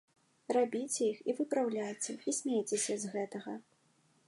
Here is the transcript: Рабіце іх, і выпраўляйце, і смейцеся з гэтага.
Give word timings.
Рабіце 0.55 1.01
іх, 1.09 1.19
і 1.33 1.35
выпраўляйце, 1.41 2.11
і 2.31 2.35
смейцеся 2.39 2.93
з 3.03 3.13
гэтага. 3.15 3.57